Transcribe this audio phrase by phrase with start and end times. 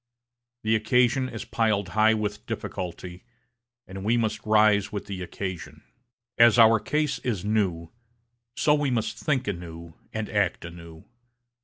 [0.63, 3.23] The occasion is piled high with difficulty,
[3.85, 5.83] and we must rise with the occasion.
[6.39, 7.91] As our case is new,
[8.55, 11.05] so we must think anew and act anew.